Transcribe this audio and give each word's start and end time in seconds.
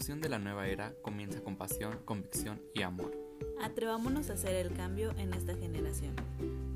revolución 0.00 0.20
de 0.22 0.30
la 0.30 0.38
nueva 0.38 0.66
era 0.66 0.94
comienza 1.02 1.42
con 1.42 1.56
pasión, 1.56 1.98
convicción 2.06 2.62
y 2.74 2.80
amor. 2.80 3.12
Atrevámonos 3.60 4.30
a 4.30 4.32
hacer 4.32 4.54
el 4.54 4.72
cambio 4.72 5.12
en 5.18 5.34
esta 5.34 5.54
generación. 5.54 6.14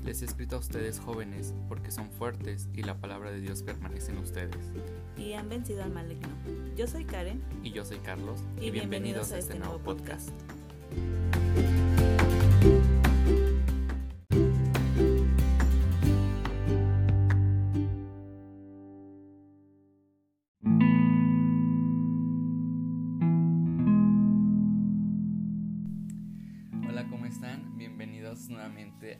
Les 0.03 0.21
he 0.21 0.25
escrito 0.25 0.57
a 0.57 0.59
ustedes 0.59 0.99
jóvenes 0.99 1.55
porque 1.67 1.89
son 1.89 2.11
fuertes 2.11 2.69
y 2.75 2.83
la 2.83 2.99
palabra 2.99 3.31
de 3.31 3.41
Dios 3.41 3.63
permanece 3.63 4.11
en 4.11 4.19
ustedes. 4.19 4.71
Y 5.17 5.33
han 5.33 5.49
vencido 5.49 5.83
al 5.83 5.91
maligno. 5.91 6.29
Yo 6.77 6.85
soy 6.85 7.03
Karen. 7.03 7.41
Y 7.63 7.71
yo 7.71 7.83
soy 7.83 7.97
Carlos. 7.97 8.41
Y, 8.61 8.69
bienvenidos, 8.69 9.31
a, 9.31 9.39
este, 9.39 9.53
este 9.53 9.65
nuevo 9.65 9.79
podcast. 9.79 10.29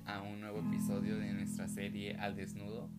A 0.06 0.22
un 0.22 0.40
nuevo 0.40 0.60
episodio 0.60 1.18
de 1.18 1.34
nuestra 1.34 1.68
serie 1.68 2.16
Al 2.18 2.36
Desnudo. 2.36 2.92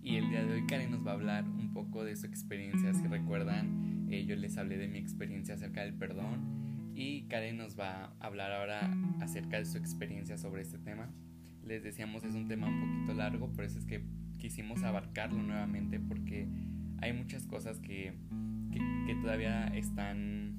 Y 0.00 0.14
el 0.14 0.30
día 0.30 0.44
de 0.44 0.54
hoy 0.54 0.66
Karen 0.66 0.92
nos 0.92 1.04
va 1.04 1.10
a 1.10 1.14
hablar 1.14 1.42
un 1.44 1.72
poco 1.72 2.04
de 2.04 2.14
su 2.14 2.24
experiencia. 2.24 2.94
Si 2.94 3.04
recuerdan, 3.08 4.06
eh, 4.08 4.24
yo 4.26 4.36
les 4.36 4.56
hablé 4.58 4.78
de 4.78 4.86
mi 4.86 4.98
experiencia 4.98 5.56
acerca 5.56 5.82
del 5.82 5.94
perdón 5.94 6.92
y 6.94 7.22
Karen 7.22 7.56
nos 7.56 7.76
va 7.76 8.04
a 8.04 8.26
hablar 8.26 8.52
ahora 8.52 8.96
acerca 9.20 9.58
de 9.58 9.64
su 9.64 9.76
experiencia 9.76 10.38
sobre 10.38 10.62
este 10.62 10.78
tema. 10.78 11.10
Les 11.64 11.82
decíamos 11.82 12.22
es 12.22 12.36
un 12.36 12.46
tema 12.46 12.68
un 12.68 12.80
poquito 12.80 13.14
largo, 13.14 13.52
por 13.52 13.64
eso 13.64 13.80
es 13.80 13.86
que 13.86 14.04
quisimos 14.38 14.84
abarcarlo 14.84 15.42
nuevamente 15.42 15.98
porque 15.98 16.46
hay 17.02 17.12
muchas 17.12 17.44
cosas 17.44 17.80
que, 17.80 18.14
que, 19.06 19.14
todavía 19.16 19.66
están, 19.66 20.54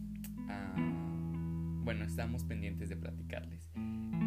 ah, 0.49 0.75
bueno, 1.85 2.03
estamos 2.03 2.43
pendientes 2.43 2.89
de 2.89 2.97
platicarles. 2.97 3.71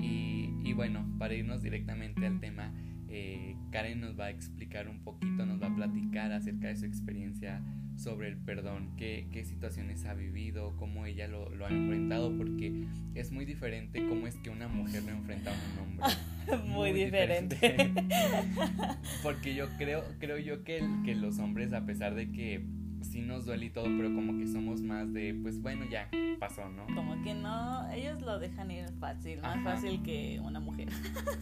Y, 0.00 0.49
bueno, 0.72 1.06
para 1.18 1.34
irnos 1.34 1.62
directamente 1.62 2.26
al 2.26 2.40
tema, 2.40 2.72
eh, 3.08 3.56
Karen 3.70 4.00
nos 4.00 4.18
va 4.18 4.26
a 4.26 4.30
explicar 4.30 4.88
un 4.88 5.00
poquito, 5.02 5.44
nos 5.44 5.60
va 5.60 5.66
a 5.66 5.74
platicar 5.74 6.32
acerca 6.32 6.68
de 6.68 6.76
su 6.76 6.86
experiencia 6.86 7.60
sobre 7.96 8.28
el 8.28 8.36
perdón, 8.38 8.96
qué, 8.96 9.26
qué 9.30 9.44
situaciones 9.44 10.06
ha 10.06 10.14
vivido, 10.14 10.74
cómo 10.78 11.04
ella 11.04 11.28
lo, 11.28 11.50
lo, 11.50 11.66
ha 11.66 11.68
enfrentado, 11.68 12.34
porque 12.36 12.86
es 13.14 13.30
muy 13.30 13.44
diferente 13.44 14.06
cómo 14.08 14.26
es 14.26 14.36
que 14.36 14.48
una 14.48 14.68
mujer 14.68 15.02
lo 15.02 15.10
enfrenta 15.10 15.50
a 15.50 15.54
un 15.54 15.78
hombre. 15.78 16.06
muy, 16.66 16.92
diferente. 16.92 17.92
porque 19.22 19.54
yo 19.54 19.68
creo, 19.76 20.02
creo 20.18 20.38
yo 20.38 20.64
que, 20.64 20.82
que 21.04 21.14
los 21.14 21.38
hombres, 21.38 21.72
a 21.74 21.84
pesar 21.84 22.14
de 22.14 22.30
que 22.30 22.64
sí 23.02 23.20
nos 23.20 23.46
duele 23.46 23.66
y 23.66 23.70
todo, 23.70 23.84
pero 23.84 24.12
como 24.14 24.38
que 24.38 24.46
somos 24.46 24.82
más 24.82 25.12
de, 25.12 25.38
pues 25.42 25.60
bueno, 25.60 25.84
ya 25.90 26.08
pasó, 26.38 26.68
¿no? 26.68 26.86
Como 26.94 27.22
que 27.22 27.34
no, 27.34 27.88
ellos 27.90 28.20
lo 28.22 28.38
dejan 28.38 28.70
ir 28.70 28.86
fácil, 28.98 29.40
más 29.40 29.62
fácil 29.62 30.02
que 30.02 30.40
una 30.42 30.60
mujer. 30.60 30.88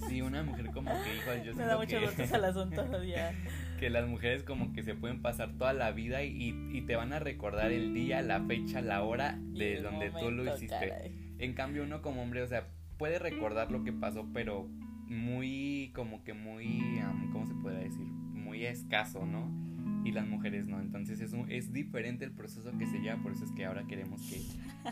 Sí, 0.08 0.22
una 0.22 0.42
mujer 0.42 0.70
como 0.72 0.90
que, 0.90 1.16
hijo, 1.16 1.44
yo 1.44 1.54
Me 1.56 1.64
da 1.64 1.76
mucho 1.76 2.00
gusto 2.00 2.34
al 2.34 2.44
asunto 2.44 3.04
ya. 3.04 3.32
que 3.78 3.90
las 3.90 4.08
mujeres 4.08 4.42
como 4.42 4.72
que 4.72 4.82
se 4.82 4.94
pueden 4.94 5.22
pasar 5.22 5.52
toda 5.56 5.72
la 5.72 5.92
vida 5.92 6.22
y, 6.22 6.54
y 6.72 6.82
te 6.82 6.96
van 6.96 7.12
a 7.12 7.18
recordar 7.18 7.72
el 7.72 7.94
día, 7.94 8.22
la 8.22 8.40
fecha, 8.40 8.80
la 8.80 9.02
hora 9.02 9.38
de 9.40 9.80
donde 9.80 10.10
tú 10.10 10.30
lo 10.30 10.54
hiciste. 10.54 11.12
En 11.38 11.54
cambio, 11.54 11.84
uno 11.84 12.02
como 12.02 12.22
hombre, 12.22 12.42
o 12.42 12.46
sea, 12.46 12.68
puede 12.98 13.18
recordar 13.18 13.70
lo 13.70 13.84
que 13.84 13.92
pasó, 13.92 14.28
pero 14.32 14.68
muy, 15.06 15.92
como 15.94 16.22
que 16.24 16.34
muy, 16.34 17.00
¿cómo 17.32 17.46
se 17.46 17.54
podría 17.54 17.80
decir? 17.80 18.06
Muy 18.06 18.66
escaso, 18.66 19.24
¿no? 19.24 19.57
Y 20.04 20.12
las 20.12 20.27
mujeres 20.27 20.66
no. 20.66 20.80
Entonces 20.80 21.20
es, 21.20 21.34
es 21.48 21.72
diferente 21.72 22.24
el 22.24 22.32
proceso 22.32 22.77
que 22.78 22.86
se 22.86 22.98
lleva, 23.00 23.22
por 23.22 23.32
eso 23.32 23.44
es 23.44 23.52
que 23.52 23.66
ahora 23.66 23.84
queremos 23.86 24.22
que 24.22 24.41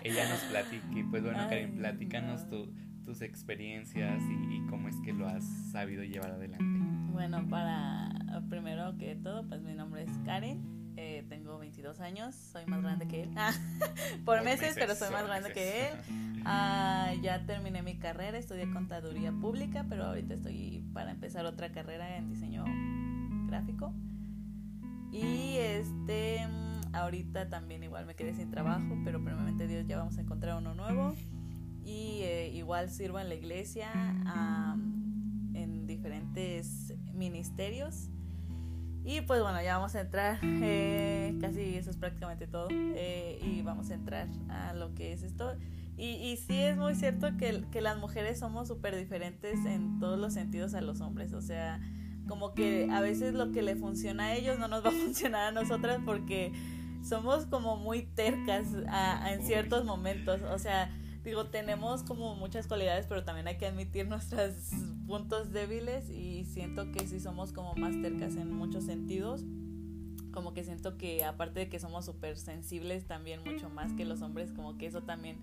ella 0.02 0.28
nos 0.28 0.40
platique. 0.44 1.04
Pues 1.10 1.22
bueno, 1.22 1.38
Karen, 1.48 1.76
platícanos 1.76 2.48
tus 2.48 3.22
experiencias 3.22 4.22
y, 4.50 4.66
cómo 4.68 4.88
es 4.88 4.96
que 5.00 5.12
lo 5.12 5.28
has 5.28 5.44
sabido 5.70 6.02
llevar 6.02 6.32
adelante. 6.32 6.64
Bueno, 7.12 7.48
para 7.48 8.10
primero 8.48 8.96
que 8.98 9.14
todo, 9.16 9.48
pues 9.48 9.62
mi 9.62 9.74
nombre 9.74 10.02
es 10.02 10.10
Karen. 10.24 10.76
Eh, 10.98 11.26
tengo 11.28 11.58
22 11.58 12.00
años, 12.00 12.34
soy 12.34 12.64
más 12.66 12.82
grande 12.82 13.06
que 13.06 13.24
él. 13.24 13.30
por, 14.24 14.42
meses, 14.42 14.74
pero 14.78 14.94
soy 14.94 15.12
más 15.12 15.26
grande 15.26 15.52
que 15.52 15.88
él. 15.88 15.94
Ah, 16.44 17.12
ya 17.20 17.44
terminé 17.44 17.82
mi 17.82 17.98
carrera, 17.98 18.38
estudié 18.38 18.70
contaduría 18.70 19.32
pública, 19.32 19.84
pero 19.88 20.04
ahorita 20.04 20.34
estoy 20.34 20.84
para 20.94 21.10
empezar 21.10 21.44
otra 21.44 21.70
carrera 21.70 22.16
en 22.16 22.30
diseño 22.30 22.64
gráfico. 23.46 23.92
Ahorita 27.06 27.48
también 27.48 27.84
igual 27.84 28.04
me 28.04 28.16
quedé 28.16 28.34
sin 28.34 28.50
trabajo, 28.50 28.98
pero 29.04 29.22
primeramente 29.22 29.68
Dios 29.68 29.86
ya 29.86 29.96
vamos 29.96 30.18
a 30.18 30.22
encontrar 30.22 30.58
uno 30.58 30.74
nuevo. 30.74 31.14
Y 31.84 32.22
eh, 32.22 32.50
igual 32.52 32.90
sirvo 32.90 33.20
en 33.20 33.28
la 33.28 33.36
iglesia 33.36 33.92
en 35.54 35.86
diferentes 35.86 36.94
ministerios. 37.14 38.08
Y 39.04 39.20
pues 39.20 39.40
bueno, 39.40 39.62
ya 39.62 39.76
vamos 39.76 39.94
a 39.94 40.00
entrar, 40.00 40.40
eh, 40.42 41.38
casi 41.40 41.76
eso 41.76 41.90
es 41.90 41.96
prácticamente 41.96 42.48
todo. 42.48 42.66
Eh, 42.72 43.38
y 43.40 43.62
vamos 43.62 43.88
a 43.90 43.94
entrar 43.94 44.26
a 44.48 44.74
lo 44.74 44.92
que 44.96 45.12
es 45.12 45.22
esto. 45.22 45.56
Y, 45.96 46.06
y 46.06 46.36
sí 46.38 46.60
es 46.60 46.76
muy 46.76 46.96
cierto 46.96 47.36
que, 47.36 47.62
que 47.70 47.82
las 47.82 47.98
mujeres 47.98 48.40
somos 48.40 48.66
súper 48.66 48.96
diferentes 48.96 49.64
en 49.64 50.00
todos 50.00 50.18
los 50.18 50.34
sentidos 50.34 50.74
a 50.74 50.80
los 50.80 51.00
hombres. 51.00 51.34
O 51.34 51.40
sea, 51.40 51.80
como 52.26 52.52
que 52.52 52.88
a 52.90 53.00
veces 53.00 53.34
lo 53.34 53.52
que 53.52 53.62
le 53.62 53.76
funciona 53.76 54.24
a 54.24 54.34
ellos 54.34 54.58
no 54.58 54.66
nos 54.66 54.84
va 54.84 54.88
a 54.88 54.92
funcionar 55.04 55.46
a 55.46 55.52
nosotras 55.52 56.00
porque 56.04 56.52
somos 57.06 57.46
como 57.46 57.76
muy 57.76 58.02
tercas 58.02 58.66
en 59.30 59.42
ciertos 59.42 59.84
momentos. 59.84 60.40
O 60.42 60.58
sea, 60.58 60.90
digo, 61.24 61.46
tenemos 61.46 62.02
como 62.02 62.34
muchas 62.34 62.66
cualidades, 62.66 63.06
pero 63.06 63.24
también 63.24 63.46
hay 63.46 63.58
que 63.58 63.66
admitir 63.66 64.08
nuestros 64.08 64.54
puntos 65.06 65.52
débiles 65.52 66.10
y 66.10 66.44
siento 66.44 66.90
que 66.92 67.06
sí 67.06 67.20
somos 67.20 67.52
como 67.52 67.74
más 67.74 68.00
tercas 68.02 68.36
en 68.36 68.52
muchos 68.52 68.84
sentidos. 68.84 69.44
Como 70.32 70.52
que 70.52 70.64
siento 70.64 70.98
que 70.98 71.24
aparte 71.24 71.60
de 71.60 71.68
que 71.68 71.78
somos 71.78 72.04
súper 72.04 72.36
sensibles 72.36 73.06
también 73.06 73.40
mucho 73.44 73.70
más 73.70 73.92
que 73.94 74.04
los 74.04 74.20
hombres, 74.20 74.52
como 74.52 74.76
que 74.76 74.86
eso 74.86 75.02
también 75.02 75.38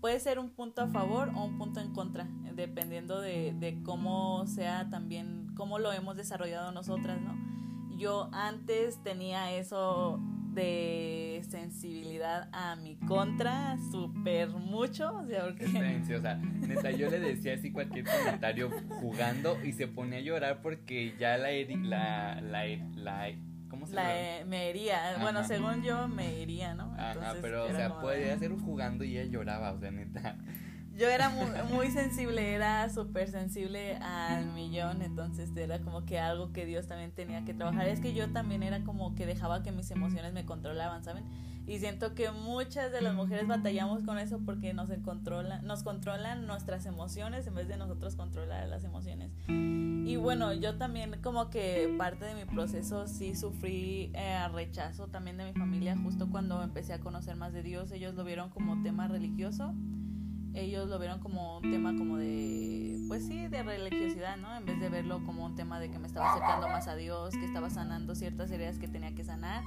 puede 0.00 0.20
ser 0.20 0.38
un 0.38 0.50
punto 0.50 0.82
a 0.82 0.88
favor 0.88 1.30
o 1.34 1.44
un 1.44 1.56
punto 1.56 1.80
en 1.80 1.92
contra, 1.94 2.28
dependiendo 2.54 3.20
de, 3.20 3.54
de 3.54 3.82
cómo 3.82 4.46
sea 4.46 4.90
también, 4.90 5.46
cómo 5.56 5.78
lo 5.78 5.90
hemos 5.92 6.16
desarrollado 6.16 6.70
nosotras, 6.72 7.18
¿no? 7.22 7.34
Yo 7.96 8.28
antes 8.32 9.02
tenía 9.02 9.52
eso 9.52 10.20
de 10.56 11.42
sensibilidad 11.48 12.48
a 12.50 12.76
mi 12.76 12.96
contra 12.96 13.76
súper 13.90 14.48
mucho, 14.48 15.14
o 15.14 15.26
sea, 15.26 15.44
porque... 15.44 15.66
o 15.66 16.20
sea, 16.20 16.36
neta, 16.36 16.90
yo 16.90 17.10
le 17.10 17.20
decía 17.20 17.54
así 17.54 17.70
cualquier 17.70 18.06
comentario 18.06 18.70
jugando 19.00 19.62
y 19.62 19.72
se 19.72 19.86
ponía 19.86 20.18
a 20.18 20.22
llorar 20.22 20.62
porque 20.62 21.14
ya 21.18 21.36
la, 21.36 21.50
la, 21.52 22.40
la, 22.40 22.66
la 22.96 23.28
¿Cómo 23.68 23.86
se 23.86 23.94
la 23.94 24.44
me 24.46 24.70
hería. 24.70 25.16
Bueno, 25.20 25.44
según 25.44 25.82
yo 25.82 26.08
me 26.08 26.40
iría, 26.40 26.74
¿no? 26.74 26.94
Ajá, 26.96 27.34
pero 27.42 27.66
o 27.66 27.72
sea, 27.72 28.00
podía 28.00 28.38
ser 28.38 28.52
jugando 28.52 29.04
y 29.04 29.18
ella 29.18 29.30
lloraba, 29.30 29.72
o 29.72 29.78
sea, 29.78 29.90
neta. 29.90 30.38
Yo 30.96 31.08
era 31.08 31.28
muy, 31.28 31.90
sensible, 31.90 32.54
era 32.54 32.88
súper 32.88 33.30
sensible 33.30 33.96
al 33.96 34.46
millón, 34.52 35.02
entonces 35.02 35.50
era 35.54 35.80
como 35.80 36.06
que 36.06 36.18
algo 36.18 36.52
que 36.52 36.64
Dios 36.64 36.86
también 36.86 37.12
tenía 37.12 37.44
que 37.44 37.52
trabajar. 37.52 37.86
Es 37.86 38.00
que 38.00 38.14
yo 38.14 38.30
también 38.32 38.62
era 38.62 38.82
como 38.82 39.14
que 39.14 39.26
dejaba 39.26 39.62
que 39.62 39.72
mis 39.72 39.90
emociones 39.90 40.32
me 40.32 40.46
controlaban, 40.46 41.04
¿saben? 41.04 41.24
Y 41.66 41.80
siento 41.80 42.14
que 42.14 42.30
muchas 42.30 42.92
de 42.92 43.00
las 43.00 43.14
mujeres 43.14 43.48
batallamos 43.48 44.04
con 44.04 44.18
eso 44.18 44.40
porque 44.46 44.72
nos 44.72 44.88
controlan, 45.04 45.66
nos 45.66 45.82
controlan 45.82 46.46
nuestras 46.46 46.86
emociones 46.86 47.46
en 47.46 47.56
vez 47.56 47.66
de 47.66 47.76
nosotros 47.76 48.14
controlar 48.14 48.68
las 48.68 48.84
emociones. 48.84 49.32
Y 49.48 50.16
bueno, 50.16 50.52
yo 50.54 50.78
también 50.78 51.20
como 51.22 51.50
que 51.50 51.92
parte 51.98 52.24
de 52.24 52.36
mi 52.36 52.44
proceso 52.44 53.08
sí 53.08 53.34
sufrí 53.34 54.12
eh, 54.14 54.46
rechazo 54.54 55.08
también 55.08 55.36
de 55.36 55.44
mi 55.44 55.52
familia 55.52 55.96
justo 55.96 56.30
cuando 56.30 56.62
empecé 56.62 56.92
a 56.92 57.00
conocer 57.00 57.34
más 57.34 57.52
de 57.52 57.64
Dios. 57.64 57.90
Ellos 57.90 58.14
lo 58.14 58.22
vieron 58.22 58.48
como 58.50 58.80
tema 58.82 59.08
religioso. 59.08 59.74
Ellos 60.56 60.88
lo 60.88 60.98
vieron 60.98 61.20
como 61.20 61.58
un 61.58 61.70
tema 61.70 61.94
como 61.96 62.16
de, 62.16 62.98
pues 63.08 63.26
sí, 63.26 63.46
de 63.46 63.62
religiosidad, 63.62 64.38
¿no? 64.38 64.56
En 64.56 64.64
vez 64.64 64.80
de 64.80 64.88
verlo 64.88 65.22
como 65.24 65.44
un 65.44 65.54
tema 65.54 65.78
de 65.78 65.90
que 65.90 65.98
me 65.98 66.06
estaba 66.06 66.32
acercando 66.32 66.66
más 66.68 66.88
a 66.88 66.96
Dios, 66.96 67.34
que 67.34 67.44
estaba 67.44 67.68
sanando 67.68 68.14
ciertas 68.14 68.50
heridas 68.50 68.78
que 68.78 68.88
tenía 68.88 69.14
que 69.14 69.22
sanar. 69.22 69.62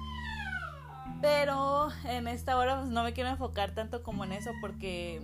Pero 1.21 1.89
en 2.05 2.27
esta 2.27 2.57
hora 2.57 2.79
pues, 2.79 2.89
no 2.89 3.03
me 3.03 3.13
quiero 3.13 3.29
enfocar 3.29 3.71
tanto 3.71 4.01
como 4.01 4.23
en 4.23 4.31
eso 4.31 4.51
porque 4.61 5.21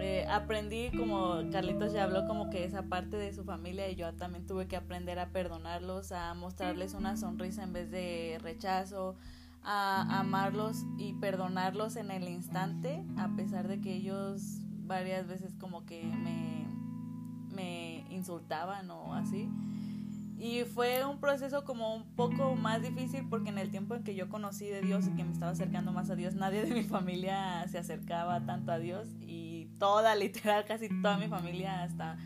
eh, 0.00 0.26
aprendí, 0.28 0.90
como 0.96 1.42
Carlitos 1.52 1.92
ya 1.92 2.04
habló, 2.04 2.26
como 2.26 2.50
que 2.50 2.64
esa 2.64 2.82
parte 2.82 3.16
de 3.16 3.32
su 3.32 3.44
familia 3.44 3.88
y 3.88 3.94
yo 3.94 4.12
también 4.14 4.46
tuve 4.46 4.66
que 4.66 4.76
aprender 4.76 5.18
a 5.18 5.30
perdonarlos, 5.30 6.12
a 6.12 6.34
mostrarles 6.34 6.94
una 6.94 7.16
sonrisa 7.16 7.62
en 7.62 7.72
vez 7.72 7.90
de 7.90 8.38
rechazo, 8.42 9.16
a 9.66 10.20
amarlos 10.20 10.86
y 10.96 11.14
perdonarlos 11.14 11.96
en 11.96 12.12
el 12.12 12.28
instante, 12.28 13.04
a 13.18 13.28
pesar 13.36 13.66
de 13.66 13.80
que 13.80 13.94
ellos 13.94 14.60
varias 14.84 15.26
veces 15.26 15.56
como 15.58 15.84
que 15.84 16.04
me, 16.04 16.66
me 17.52 18.06
insultaban 18.10 18.88
o 18.90 19.12
así. 19.14 19.50
Y 20.38 20.62
fue 20.64 21.04
un 21.04 21.18
proceso 21.18 21.64
como 21.64 21.94
un 21.94 22.04
poco 22.14 22.54
más 22.54 22.80
difícil 22.80 23.26
porque 23.28 23.48
en 23.48 23.58
el 23.58 23.70
tiempo 23.70 23.96
en 23.96 24.04
que 24.04 24.14
yo 24.14 24.28
conocí 24.28 24.66
de 24.66 24.82
Dios 24.82 25.08
y 25.08 25.10
que 25.16 25.24
me 25.24 25.32
estaba 25.32 25.50
acercando 25.50 25.92
más 25.92 26.10
a 26.10 26.14
Dios, 26.14 26.34
nadie 26.34 26.64
de 26.64 26.72
mi 26.72 26.84
familia 26.84 27.66
se 27.68 27.78
acercaba 27.78 28.44
tanto 28.46 28.70
a 28.70 28.78
Dios 28.78 29.08
y 29.20 29.68
toda, 29.80 30.14
literal, 30.14 30.64
casi 30.64 30.88
toda 31.02 31.18
mi 31.18 31.26
familia 31.26 31.82
hasta, 31.82 32.18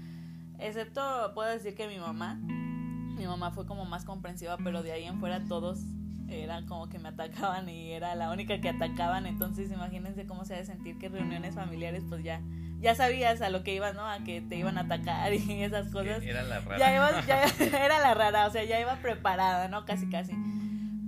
excepto 0.58 1.00
puedo 1.34 1.48
decir 1.48 1.74
que 1.74 1.88
mi 1.88 1.98
mamá, 1.98 2.34
mi 2.34 3.26
mamá 3.26 3.52
fue 3.52 3.64
como 3.64 3.86
más 3.86 4.04
comprensiva, 4.04 4.58
pero 4.58 4.82
de 4.82 4.92
ahí 4.92 5.04
en 5.04 5.20
fuera 5.20 5.44
todos 5.46 5.86
era 6.30 6.64
como 6.66 6.88
que 6.88 6.98
me 6.98 7.08
atacaban 7.08 7.68
y 7.68 7.92
era 7.92 8.14
la 8.14 8.30
única 8.30 8.60
que 8.60 8.68
atacaban, 8.68 9.26
entonces 9.26 9.70
imagínense 9.70 10.26
cómo 10.26 10.44
se 10.44 10.54
ha 10.54 10.58
de 10.58 10.64
sentir 10.64 10.98
que 10.98 11.08
reuniones 11.08 11.54
familiares 11.54 12.04
pues 12.08 12.22
ya 12.22 12.40
ya 12.80 12.94
sabías 12.94 13.42
a 13.42 13.50
lo 13.50 13.62
que 13.62 13.74
ibas, 13.74 13.94
¿no? 13.94 14.06
A 14.06 14.20
que 14.20 14.40
te 14.40 14.56
iban 14.56 14.78
a 14.78 14.82
atacar 14.82 15.32
y 15.34 15.62
esas 15.62 15.88
cosas. 15.90 16.22
Era 16.22 16.42
la 16.42 16.60
rara. 16.60 16.78
Ya 16.78 17.26
ya, 17.26 17.44
era 17.84 18.00
la 18.00 18.14
rara, 18.14 18.46
o 18.46 18.50
sea, 18.50 18.64
ya 18.64 18.80
iba 18.80 18.96
preparada, 18.96 19.68
¿no? 19.68 19.84
Casi, 19.84 20.08
casi. 20.08 20.32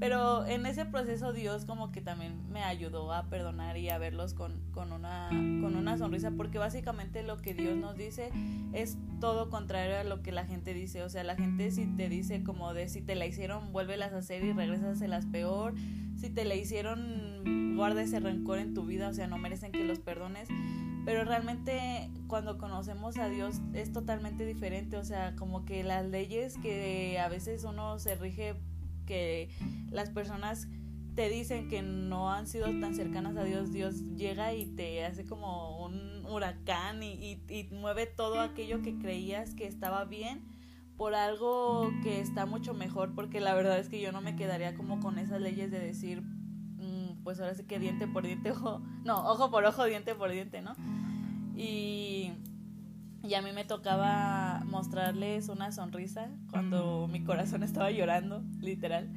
Pero 0.02 0.44
en 0.46 0.66
ese 0.66 0.84
proceso 0.84 1.32
Dios 1.32 1.64
como 1.64 1.92
que 1.92 2.00
también 2.00 2.50
me 2.50 2.64
ayudó 2.64 3.12
a 3.12 3.26
perdonar 3.26 3.76
y 3.76 3.88
a 3.88 3.98
verlos 3.98 4.34
con, 4.34 4.60
con, 4.72 4.90
una, 4.90 5.28
con 5.28 5.76
una 5.76 5.96
sonrisa, 5.96 6.32
porque 6.32 6.58
básicamente 6.58 7.22
lo 7.22 7.36
que 7.36 7.54
Dios 7.54 7.76
nos 7.76 7.96
dice 7.96 8.32
es 8.72 8.98
todo 9.20 9.48
contrario 9.48 10.00
a 10.00 10.02
lo 10.02 10.20
que 10.20 10.32
la 10.32 10.44
gente 10.44 10.74
dice. 10.74 11.04
O 11.04 11.08
sea, 11.08 11.22
la 11.22 11.36
gente 11.36 11.70
si 11.70 11.86
te 11.86 12.08
dice 12.08 12.42
como 12.42 12.74
de 12.74 12.88
si 12.88 13.00
te 13.00 13.14
la 13.14 13.26
hicieron, 13.26 13.72
vuélvelas 13.72 14.12
a 14.12 14.18
hacer 14.18 14.42
y 14.42 14.52
regresas 14.52 15.00
a 15.00 15.06
las 15.06 15.24
peor. 15.26 15.74
Si 16.16 16.30
te 16.30 16.44
la 16.44 16.56
hicieron, 16.56 17.76
guarda 17.76 18.02
ese 18.02 18.18
rencor 18.18 18.58
en 18.58 18.74
tu 18.74 18.84
vida, 18.84 19.08
o 19.08 19.14
sea, 19.14 19.28
no 19.28 19.38
merecen 19.38 19.70
que 19.70 19.84
los 19.84 20.00
perdones 20.00 20.48
pero 21.04 21.24
realmente 21.24 22.10
cuando 22.28 22.58
conocemos 22.58 23.18
a 23.18 23.28
Dios 23.28 23.60
es 23.74 23.92
totalmente 23.92 24.46
diferente, 24.46 24.96
o 24.96 25.04
sea, 25.04 25.34
como 25.34 25.64
que 25.64 25.82
las 25.82 26.06
leyes 26.06 26.56
que 26.58 27.18
a 27.18 27.28
veces 27.28 27.64
uno 27.64 27.98
se 27.98 28.14
rige, 28.14 28.54
que 29.04 29.50
las 29.90 30.10
personas 30.10 30.68
te 31.14 31.28
dicen 31.28 31.68
que 31.68 31.82
no 31.82 32.32
han 32.32 32.46
sido 32.46 32.66
tan 32.80 32.94
cercanas 32.94 33.36
a 33.36 33.44
Dios, 33.44 33.72
Dios 33.72 34.16
llega 34.16 34.54
y 34.54 34.66
te 34.74 35.04
hace 35.04 35.26
como 35.26 35.84
un 35.84 36.24
huracán 36.24 37.02
y, 37.02 37.42
y, 37.48 37.68
mueve 37.70 38.06
todo 38.06 38.40
aquello 38.40 38.80
que 38.80 38.98
creías 38.98 39.54
que 39.54 39.66
estaba 39.66 40.04
bien 40.06 40.42
por 40.96 41.14
algo 41.14 41.90
que 42.02 42.20
está 42.20 42.46
mucho 42.46 42.72
mejor, 42.72 43.14
porque 43.14 43.40
la 43.40 43.54
verdad 43.54 43.78
es 43.78 43.88
que 43.88 44.00
yo 44.00 44.12
no 44.12 44.22
me 44.22 44.36
quedaría 44.36 44.74
como 44.74 45.00
con 45.00 45.18
esas 45.18 45.40
leyes 45.40 45.70
de 45.70 45.80
decir, 45.80 46.22
pues 47.22 47.40
ahora 47.40 47.54
sí 47.54 47.64
que 47.64 47.78
diente 47.78 48.06
por 48.06 48.24
diente, 48.24 48.50
ojo, 48.52 48.82
no, 49.04 49.24
ojo 49.30 49.50
por 49.50 49.64
ojo, 49.64 49.84
diente 49.84 50.14
por 50.14 50.30
diente, 50.30 50.62
¿no? 50.62 50.74
Y, 51.56 52.32
y 53.22 53.34
a 53.34 53.42
mí 53.42 53.52
me 53.52 53.64
tocaba 53.64 54.62
mostrarles 54.66 55.48
una 55.48 55.70
sonrisa 55.70 56.28
cuando 56.50 57.08
mi 57.08 57.22
corazón 57.22 57.62
estaba 57.62 57.90
llorando, 57.90 58.42
literal. 58.60 59.08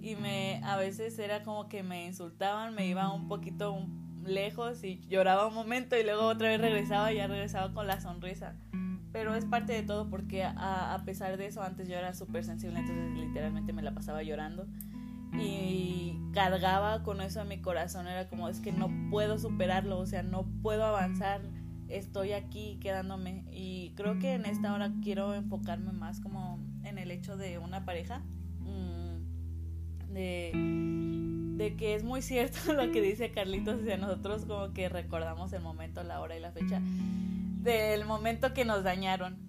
Y 0.00 0.16
me, 0.16 0.60
a 0.64 0.76
veces 0.76 1.18
era 1.18 1.42
como 1.42 1.68
que 1.68 1.82
me 1.82 2.06
insultaban, 2.06 2.74
me 2.74 2.86
iba 2.86 3.12
un 3.12 3.28
poquito 3.28 3.86
lejos 4.24 4.82
y 4.84 5.00
lloraba 5.08 5.46
un 5.46 5.54
momento 5.54 5.96
y 5.96 6.02
luego 6.02 6.26
otra 6.26 6.48
vez 6.48 6.60
regresaba 6.60 7.12
y 7.12 7.16
ya 7.16 7.26
regresaba 7.26 7.72
con 7.72 7.86
la 7.86 8.00
sonrisa. 8.00 8.54
Pero 9.12 9.34
es 9.34 9.44
parte 9.44 9.72
de 9.72 9.82
todo 9.82 10.10
porque 10.10 10.44
a, 10.44 10.94
a 10.94 11.04
pesar 11.04 11.36
de 11.36 11.46
eso 11.46 11.62
antes 11.62 11.88
yo 11.88 11.96
era 11.96 12.14
súper 12.14 12.44
sensible, 12.44 12.78
entonces 12.78 13.10
literalmente 13.16 13.72
me 13.72 13.82
la 13.82 13.94
pasaba 13.94 14.22
llorando 14.22 14.66
y 15.32 16.18
cargaba 16.32 17.02
con 17.02 17.20
eso 17.20 17.40
en 17.40 17.48
mi 17.48 17.60
corazón. 17.60 18.06
Era 18.06 18.28
como, 18.28 18.48
es 18.48 18.60
que 18.60 18.72
no 18.72 18.90
puedo 19.10 19.38
superarlo, 19.38 19.98
o 19.98 20.06
sea, 20.06 20.22
no 20.22 20.46
puedo 20.62 20.84
avanzar, 20.84 21.42
estoy 21.88 22.32
aquí 22.32 22.78
quedándome. 22.80 23.44
Y 23.52 23.92
creo 23.96 24.18
que 24.18 24.34
en 24.34 24.46
esta 24.46 24.72
hora 24.72 24.92
quiero 25.02 25.34
enfocarme 25.34 25.92
más 25.92 26.20
como 26.20 26.58
en 26.84 26.98
el 26.98 27.10
hecho 27.10 27.36
de 27.36 27.58
una 27.58 27.84
pareja, 27.84 28.22
mm, 28.60 30.12
de, 30.12 30.52
de 31.56 31.76
que 31.76 31.94
es 31.94 32.04
muy 32.04 32.22
cierto 32.22 32.72
lo 32.72 32.90
que 32.92 33.02
dice 33.02 33.30
Carlitos, 33.30 33.80
o 33.80 33.84
sea, 33.84 33.96
nosotros 33.96 34.44
como 34.44 34.72
que 34.72 34.88
recordamos 34.88 35.52
el 35.52 35.62
momento, 35.62 36.02
la 36.02 36.20
hora 36.20 36.36
y 36.36 36.40
la 36.40 36.52
fecha 36.52 36.80
del 36.80 38.04
momento 38.04 38.54
que 38.54 38.64
nos 38.64 38.84
dañaron 38.84 39.48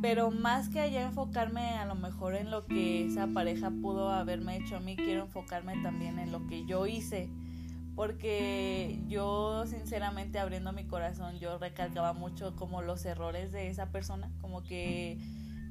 pero 0.00 0.30
más 0.30 0.68
que 0.68 0.80
allá 0.80 1.02
enfocarme 1.02 1.76
a 1.78 1.84
lo 1.84 1.94
mejor 1.94 2.34
en 2.34 2.50
lo 2.50 2.66
que 2.66 3.06
esa 3.06 3.26
pareja 3.26 3.70
pudo 3.70 4.10
haberme 4.10 4.56
hecho 4.56 4.76
a 4.76 4.80
mí, 4.80 4.96
quiero 4.96 5.24
enfocarme 5.24 5.74
también 5.82 6.18
en 6.18 6.32
lo 6.32 6.46
que 6.46 6.64
yo 6.64 6.86
hice. 6.86 7.28
Porque 8.00 8.98
yo 9.08 9.66
sinceramente 9.66 10.38
abriendo 10.38 10.72
mi 10.72 10.84
corazón, 10.84 11.38
yo 11.38 11.58
recalcaba 11.58 12.14
mucho 12.14 12.56
como 12.56 12.80
los 12.80 13.04
errores 13.04 13.52
de 13.52 13.68
esa 13.68 13.92
persona, 13.92 14.30
como 14.40 14.62
que 14.62 15.18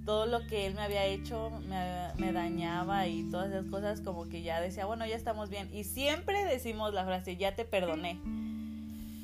todo 0.06 0.28
lo 0.28 0.46
que 0.46 0.68
él 0.68 0.76
me 0.76 0.84
había 0.84 1.06
hecho 1.06 1.50
me, 1.68 2.31
dañaba 2.31 3.08
y 3.08 3.24
todas 3.31 3.50
esas 3.50 3.66
cosas 3.66 4.02
como 4.02 4.30
que 4.30 4.44
ya 4.44 4.62
decía, 4.62 4.86
bueno, 4.86 5.08
ya 5.08 5.16
estamos 5.16 5.50
bien. 5.50 5.74
Y 5.74 5.86
siempre 5.86 6.46
decimos 6.46 6.94
la 6.94 7.04
frase, 7.04 7.36
ya 7.36 7.56
te 7.56 7.66
perdoné 7.66 8.20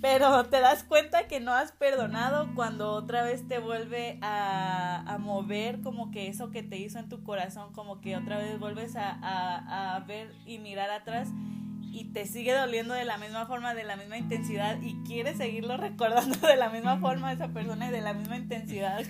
pero 0.01 0.45
te 0.45 0.59
das 0.59 0.83
cuenta 0.83 1.27
que 1.27 1.39
no 1.39 1.51
has 1.51 1.71
perdonado 1.71 2.49
cuando 2.55 2.91
otra 2.91 3.23
vez 3.23 3.47
te 3.47 3.59
vuelve 3.59 4.17
a, 4.21 5.17
mover 5.19 5.81
como 5.81 6.09
que 6.09 6.27
eso 6.27 6.49
que 6.49 6.63
te 6.63 6.77
hizo 6.77 6.97
en 6.99 7.09
tu 7.09 7.23
corazón, 7.23 7.71
como 7.73 8.01
que 8.01 8.15
otra 8.15 8.37
vez 8.37 8.59
vuelves 8.59 8.95
a, 8.95 10.03
ver 10.07 10.31
y 10.45 10.57
mirar 10.57 10.89
atrás 10.89 11.29
y 11.95 12.03
te 12.03 12.25
sigue 12.25 12.51
doliendo 12.51 12.93
de 12.93 13.05
la 13.05 13.17
misma 13.17 13.45
forma, 13.45 13.73
de 13.73 13.85
la 13.85 13.95
misma 13.95 14.17
intensidad 14.17 14.81
y 14.81 14.95
quieres 15.07 15.37
seguirlo 15.37 15.77
recordando 15.77 16.45
de 16.45 16.57
la 16.57 16.69
misma 16.69 16.97
forma 16.97 17.29
a 17.29 17.33
esa 17.33 17.47
persona 17.47 17.87
y 17.87 17.91
de 17.91 18.01
la 18.01 18.13
misma 18.13 18.35
intensidad. 18.35 19.01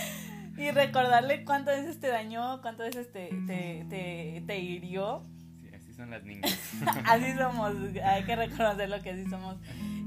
y 0.58 0.70
recordarle 0.72 1.44
cuántas 1.44 1.80
veces 1.80 2.00
te 2.00 2.08
dañó, 2.08 2.60
cuántas 2.60 2.88
veces 2.88 3.12
te, 3.12 3.30
te, 3.46 3.86
te, 3.88 4.42
te 4.44 4.58
hirió. 4.58 5.22
Sí, 5.60 5.70
así 5.76 5.94
son 5.94 6.10
las 6.10 6.24
niñas. 6.24 6.58
así 7.04 7.32
somos, 7.38 7.72
hay 8.04 8.24
que 8.24 8.34
reconocer 8.34 8.88
lo 8.88 9.00
que 9.00 9.10
así 9.10 9.30
somos 9.30 9.56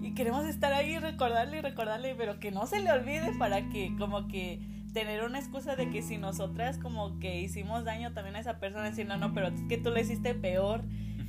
y 0.02 0.14
queremos 0.14 0.46
estar 0.46 0.74
ahí 0.74 0.96
y 0.96 1.00
recordarle 1.00 1.60
y 1.60 1.62
recordarle, 1.62 2.14
pero 2.16 2.42
que 2.42 2.52
no 2.52 2.68
se 2.68 2.82
le 2.82 2.92
olvide 2.92 3.32
para 3.40 3.70
que 3.70 3.96
como 3.98 4.28
que 4.28 4.60
tener 4.92 5.24
una 5.24 5.40
excusa 5.40 5.78
de 5.78 5.90
que 5.92 6.02
si 6.02 6.18
nosotras 6.18 6.78
como 6.78 7.20
que 7.20 7.40
hicimos 7.40 7.86
daño 7.86 8.12
también 8.12 8.36
a 8.36 8.40
esa 8.40 8.60
persona, 8.60 8.84
decir, 8.84 9.06
no, 9.06 9.16
no, 9.16 9.34
pero 9.34 9.48
es 9.48 9.62
que 9.70 9.78
tú 9.78 9.92
lo 9.92 10.00
hiciste 10.00 10.36
peor 10.36 10.84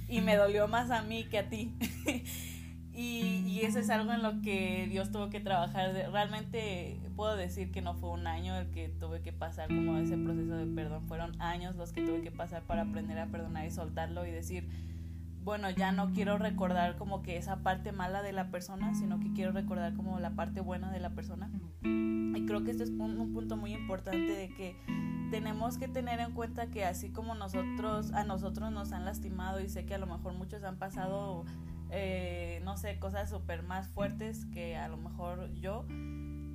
y 0.09 0.21
me 0.21 0.37
dolió 0.37 0.69
más 0.69 0.91
a 0.91 1.03
mí 1.03 1.25
que 1.25 1.39
a 1.39 1.49
ti. 1.49 1.75
y, 2.95 3.45
y, 3.47 3.61
eso 3.61 3.79
es 3.79 3.91
algo 3.91 4.13
en 4.13 4.23
lo 4.23 4.41
que 4.41 4.87
Dios 4.91 5.13
tuvo 5.13 5.31
que 5.31 5.41
trabajar. 5.41 5.93
Realmente 6.11 6.99
puedo 7.15 7.37
decir 7.37 7.71
que 7.71 7.83
no 7.83 7.95
fue 7.95 8.11
un 8.11 8.27
año 8.27 8.57
el 8.57 8.71
que 8.71 8.89
tuve 8.89 9.21
que 9.21 9.33
pasar 9.33 9.69
como 9.69 9.99
ese 9.99 10.17
proceso 10.17 10.57
de 10.57 10.67
perdón, 10.67 11.07
fueron 11.07 11.41
años 11.41 11.77
los 11.77 11.93
que 11.93 12.03
tuve 12.03 12.23
que 12.23 12.31
pasar 12.31 12.63
para 12.63 12.83
aprender 12.83 13.19
a 13.19 13.27
perdonar 13.27 13.67
y 13.67 13.71
soltarlo 13.71 14.27
y 14.27 14.31
decir, 14.31 14.69
bueno, 15.45 15.71
ya 15.71 15.93
no 15.93 16.13
quiero 16.13 16.39
recordar 16.39 16.97
como 16.97 17.23
que 17.23 17.37
esa 17.37 17.63
parte 17.63 17.93
mala 17.93 18.23
de 18.23 18.33
la 18.33 18.51
persona, 18.51 18.95
sino 18.95 19.19
que 19.21 19.33
quiero 19.33 19.53
recordar 19.53 19.95
como 19.95 20.19
la 20.19 20.31
parte 20.31 20.61
buena 20.61 20.93
de 20.93 21.01
la 21.01 21.11
persona. 21.11 21.51
Y 21.83 22.45
creo 22.47 22.65
que 22.65 22.71
este 22.71 22.85
es 22.85 22.91
un, 22.91 23.33
punto 23.33 23.57
muy 23.57 23.73
importante 23.73 24.33
de 24.33 24.49
que 24.49 24.77
tenemos 25.31 25.79
que 25.79 25.89
tener 25.89 26.21
en 26.21 26.33
cuenta 26.33 26.69
que 26.69 26.85
así 26.85 27.11
como 27.11 27.35
nosotros, 27.35 28.13
a 28.13 28.25
nosotros 28.25 28.73
nos 28.73 28.93
han 28.93 29.05
lastimado 29.05 29.61
y 29.61 29.69
sé 29.69 29.87
que 29.87 29.95
a 29.95 29.99
lo 29.99 30.07
mejor 30.07 30.35
muchos 30.35 30.63
han 30.65 30.77
pasado, 30.77 31.45
eh, 31.91 32.61
no 32.65 32.77
sé, 32.77 32.99
cosas 32.99 33.31
súper 33.31 33.63
más 33.63 33.89
fuertes 33.89 34.47
que 34.47 34.77
a 34.77 34.89
lo 34.89 34.97
mejor 34.97 35.53
yo, 35.55 35.87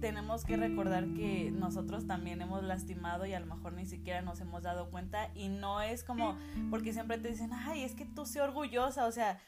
tenemos 0.03 0.43
que 0.43 0.57
recordar 0.57 1.05
que 1.13 1.49
nosotros 1.49 2.05
también 2.05 2.41
hemos 2.41 2.61
lastimado 2.61 3.25
y 3.25 3.33
a 3.33 3.39
lo 3.39 3.45
mejor 3.45 3.71
ni 3.71 3.85
siquiera 3.85 4.21
nos 4.21 4.41
hemos 4.41 4.61
dado 4.61 4.89
cuenta 4.91 5.29
y 5.33 5.47
no 5.47 5.79
es 5.79 6.03
como 6.03 6.37
porque 6.69 6.91
siempre 6.91 7.17
te 7.19 7.29
dicen, 7.29 7.51
ay, 7.53 7.83
es 7.83 7.95
que 7.95 8.03
tú 8.03 8.25
sé 8.25 8.41
orgullosa, 8.41 9.05
o 9.05 9.13
sea, 9.13 9.39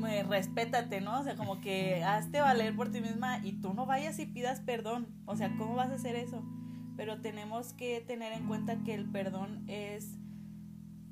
me, 0.00 0.22
respétate, 0.22 1.02
¿no? 1.02 1.20
O 1.20 1.24
sea, 1.24 1.36
como 1.36 1.60
que 1.60 2.02
hazte 2.02 2.40
valer 2.40 2.74
por 2.74 2.90
ti 2.90 3.02
misma 3.02 3.44
y 3.44 3.60
tú 3.60 3.74
no 3.74 3.84
vayas 3.84 4.18
y 4.18 4.24
pidas 4.24 4.60
perdón, 4.60 5.08
o 5.26 5.36
sea, 5.36 5.54
¿cómo 5.58 5.74
vas 5.74 5.90
a 5.90 5.96
hacer 5.96 6.16
eso? 6.16 6.42
Pero 6.96 7.20
tenemos 7.20 7.74
que 7.74 8.00
tener 8.00 8.32
en 8.32 8.46
cuenta 8.46 8.82
que 8.82 8.94
el 8.94 9.04
perdón 9.04 9.68
es 9.68 10.16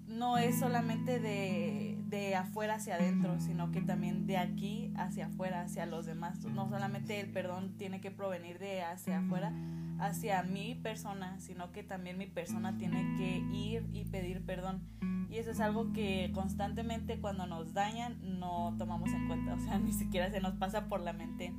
no 0.07 0.39
es 0.39 0.59
solamente 0.59 1.21
de, 1.21 2.03
de, 2.15 2.37
afuera 2.37 2.77
hacia 2.77 2.95
adentro, 2.95 3.41
sino 3.41 3.73
que 3.73 3.81
también 3.81 4.27
de 4.27 4.37
aquí 4.37 4.93
hacia 4.97 5.27
afuera, 5.27 5.63
hacia 5.63 5.87
los 5.87 6.07
demás. 6.07 6.45
No 6.45 6.69
solamente 6.69 7.21
el 7.21 7.31
perdón 7.31 7.77
tiene 7.77 8.01
que 8.01 8.11
provenir 8.11 8.59
de 8.59 8.83
hacia 8.83 9.19
afuera, 9.19 9.53
hacia 9.99 10.43
mi 10.43 10.75
persona, 10.77 11.39
sino 11.41 11.73
que 11.73 11.83
también 11.83 12.17
mi 12.17 12.27
persona 12.27 12.79
tiene 12.79 13.17
que 13.17 13.39
ir 13.53 13.89
y 13.93 14.05
pedir 14.05 14.45
perdón. 14.45 14.83
Y 15.29 15.39
eso 15.39 15.51
es 15.51 15.61
algo 15.61 15.93
que 15.93 16.31
constantemente 16.33 17.21
cuando 17.21 17.47
nos 17.47 17.75
dañan 17.75 18.39
no 18.39 18.75
tomamos 18.79 19.13
en 19.13 19.27
cuenta, 19.27 19.55
o 19.55 19.59
sea, 19.59 19.79
ni 19.81 19.93
siquiera 19.93 20.31
se 20.31 20.41
nos 20.41 20.55
pasa 20.55 20.87
por 20.87 21.01
la 21.01 21.13
mente. 21.13 21.53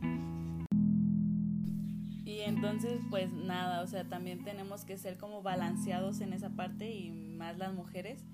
Y 2.23 2.39
entonces, 2.41 3.01
pues 3.09 3.31
nada, 3.31 3.81
o 3.81 3.87
sea, 3.87 4.07
también 4.07 4.43
tenemos 4.43 4.85
que 4.85 4.97
ser 4.97 5.17
como 5.17 5.41
balanceados 5.41 6.21
en 6.21 6.33
esa 6.33 6.49
parte 6.49 6.91
y 6.91 7.11
más 7.11 7.57
las 7.57 7.73
mujeres 7.73 8.25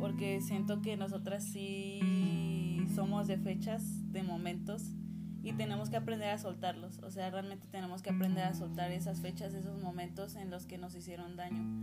porque 0.00 0.40
siento 0.40 0.80
que 0.80 0.96
nosotras 0.96 1.44
sí 1.44 2.86
somos 2.94 3.28
de 3.28 3.36
fechas, 3.36 4.10
de 4.12 4.22
momentos 4.22 4.82
y 5.42 5.52
tenemos 5.52 5.88
que 5.88 5.96
aprender 5.96 6.30
a 6.30 6.38
soltarlos, 6.38 6.98
o 6.98 7.10
sea, 7.10 7.30
realmente 7.30 7.66
tenemos 7.70 8.02
que 8.02 8.10
aprender 8.10 8.44
a 8.44 8.54
soltar 8.54 8.90
esas 8.92 9.20
fechas, 9.20 9.54
esos 9.54 9.82
momentos 9.82 10.36
en 10.36 10.50
los 10.50 10.66
que 10.66 10.78
nos 10.78 10.94
hicieron 10.94 11.36
daño. 11.36 11.80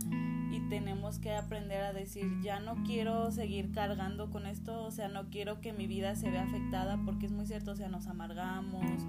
y 0.50 0.60
tenemos 0.70 1.18
que 1.18 1.34
aprender 1.34 1.82
a 1.82 1.92
decir, 1.92 2.26
ya 2.42 2.58
no 2.58 2.82
quiero 2.84 3.30
seguir 3.30 3.70
cargando 3.72 4.30
con 4.30 4.46
esto, 4.46 4.82
o 4.84 4.90
sea, 4.90 5.08
no 5.08 5.28
quiero 5.28 5.60
que 5.60 5.72
mi 5.72 5.86
vida 5.86 6.14
se 6.14 6.30
vea 6.30 6.44
afectada 6.44 6.98
porque 7.04 7.26
es 7.26 7.32
muy 7.32 7.46
cierto, 7.46 7.72
o 7.72 7.76
sea, 7.76 7.88
nos 7.88 8.06
amargamos, 8.06 9.02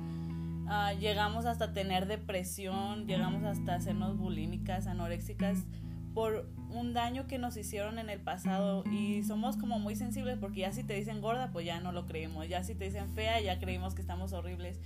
uh, 0.65 0.99
llegamos 0.99 1.45
hasta 1.45 1.73
tener 1.73 2.07
depresión, 2.07 3.07
llegamos 3.07 3.43
hasta 3.43 3.75
hacernos 3.75 4.17
bulímicas, 4.17 4.87
anoréxicas 4.87 5.65
por 6.19 6.45
un 6.69 6.93
daño 6.93 7.27
que 7.27 7.37
nos 7.37 7.55
hicieron 7.55 7.97
en 7.97 8.09
el 8.09 8.19
pasado 8.19 8.83
y 8.91 9.23
somos 9.23 9.55
como 9.55 9.79
muy 9.79 9.95
sensibles 9.95 10.37
porque 10.37 10.59
ya 10.59 10.73
si 10.73 10.83
te 10.83 10.93
dicen 10.93 11.21
gorda 11.21 11.49
pues 11.53 11.65
ya 11.65 11.79
no 11.79 11.93
lo 11.93 12.07
creemos, 12.07 12.49
ya 12.49 12.61
si 12.61 12.75
te 12.75 12.83
dicen 12.83 13.07
fea 13.11 13.39
ya 13.39 13.57
creímos 13.57 13.95
que 13.95 14.01
estamos 14.01 14.33
horribles, 14.33 14.81